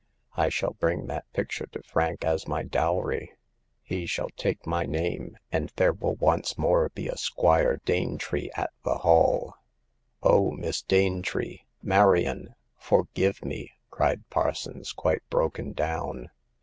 I 0.35 0.49
shall 0.49 0.73
bring 0.73 1.05
that 1.05 1.31
picture 1.31 1.67
to 1.67 1.83
Frank 1.83 2.25
as 2.25 2.47
my 2.47 2.63
dowry. 2.63 3.33
He 3.83 4.07
shall 4.07 4.29
take 4.35 4.65
my 4.65 4.83
name, 4.87 5.37
and 5.51 5.71
there 5.75 5.93
will 5.93 6.15
once 6.15 6.57
more 6.57 6.89
be 6.89 7.07
a 7.07 7.15
Squire 7.15 7.79
Danetree 7.85 8.49
at 8.55 8.71
the 8.83 8.95
Hall."" 8.97 9.53
O 10.23 10.49
Miss 10.49 10.81
Danetree— 10.81 11.59
Marion— 11.83 12.55
forgive 12.79 13.45
me!" 13.45 13.73
cried 13.91 14.27
Parsons, 14.31 14.91
quite 14.91 15.21
broken 15.29 15.71
down. 15.71 16.31